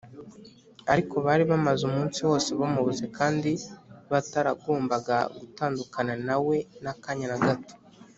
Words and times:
Ariko 0.93 1.15
bari 1.25 1.43
bamaze 1.51 1.81
umunsi 1.89 2.19
wose 2.29 2.49
bamubuze 2.59 3.05
kandi 3.17 3.51
bataragombaga 4.11 5.15
gutandukana 5.39 6.13
na 6.27 6.37
We 6.45 6.57
n’akanya 6.83 7.27
na 7.31 7.39
gato 7.45 7.73